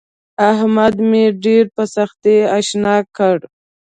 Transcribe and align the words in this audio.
احمد 0.51 0.95
مې 1.09 1.23
ډېره 1.43 1.69
په 1.75 1.83
سختي 1.95 2.37
اشنا 2.57 2.95
کړ. 3.17 3.37